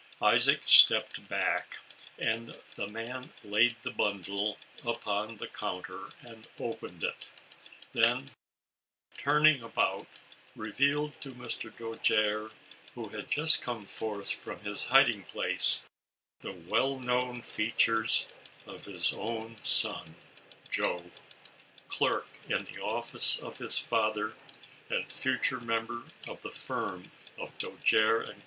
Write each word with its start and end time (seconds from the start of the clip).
Isaac 0.23 0.61
stepped 0.65 1.29
back, 1.29 1.75
and 2.17 2.57
the 2.73 2.87
man 2.87 3.33
laid 3.43 3.75
the 3.83 3.91
bundle 3.91 4.57
upon 4.83 5.37
the 5.37 5.45
counter, 5.45 6.09
and 6.25 6.47
opened 6.59 7.03
it; 7.03 7.27
then, 7.93 8.31
turning 9.19 9.61
about, 9.61 10.07
revealed 10.55 11.21
to 11.21 11.35
Mr. 11.35 11.71
Dojere, 11.71 12.49
who 12.95 13.09
had* 13.09 13.29
just 13.29 13.61
come 13.61 13.85
forth 13.85 14.31
from 14.31 14.61
his 14.61 14.85
hiding 14.85 15.23
place, 15.23 15.85
the 16.39 16.51
well 16.55 16.97
known 16.97 17.43
features 17.43 18.27
of 18.65 18.85
his 18.85 19.13
own 19.13 19.57
son 19.61 20.15
Joe, 20.71 21.11
clerk 21.89 22.25
in 22.45 22.63
the 22.63 22.81
office 22.83 23.37
of 23.37 23.59
his 23.59 23.77
father, 23.77 24.33
and 24.89 25.11
future 25.11 25.59
member 25.61 26.05
of 26.27 26.41
the 26.41 26.49
firm 26.49 27.11
of 27.37 27.55
Dojere 27.59 28.25
& 28.25 28.29
Co. 28.29 28.37